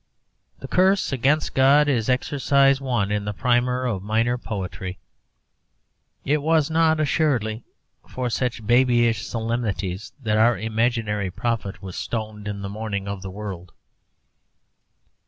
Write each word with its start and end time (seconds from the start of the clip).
The 0.61 0.67
curse 0.67 1.11
against 1.11 1.53
God 1.53 1.87
is 1.87 2.09
Exercise 2.09 2.81
I. 2.81 3.03
in 3.13 3.25
the 3.25 3.33
primer 3.35 3.85
of 3.85 4.01
minor 4.01 4.35
poetry. 4.35 4.97
It 6.25 6.41
was 6.41 6.71
not, 6.71 6.99
assuredly, 6.99 7.65
for 8.09 8.27
such 8.31 8.65
babyish 8.65 9.23
solemnities 9.27 10.11
that 10.19 10.39
our 10.39 10.57
imaginary 10.57 11.29
prophet 11.29 11.83
was 11.83 11.95
stoned 11.95 12.47
in 12.47 12.63
the 12.63 12.67
morning 12.69 13.07
of 13.07 13.21
the 13.21 13.29
world. 13.29 13.73